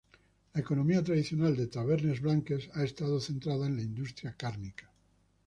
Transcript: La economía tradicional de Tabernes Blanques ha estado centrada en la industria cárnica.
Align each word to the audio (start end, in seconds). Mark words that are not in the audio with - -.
La 0.55 0.61
economía 0.61 1.03
tradicional 1.03 1.55
de 1.55 1.67
Tabernes 1.67 2.21
Blanques 2.21 2.71
ha 2.73 2.83
estado 2.83 3.19
centrada 3.19 3.67
en 3.67 3.75
la 3.77 3.83
industria 3.83 4.33
cárnica. 4.35 4.91